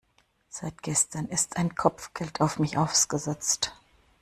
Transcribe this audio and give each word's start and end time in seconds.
Seit 0.49 0.81
gestern 0.81 1.27
ist 1.27 1.57
ein 1.57 1.75
Kopfgeld 1.75 2.41
auf 2.41 2.57
mich 2.57 2.75
ausgesetzt. 2.75 3.71